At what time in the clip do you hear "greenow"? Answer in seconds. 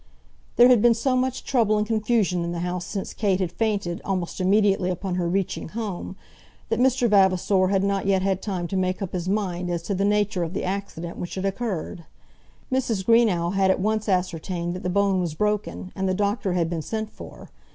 13.05-13.53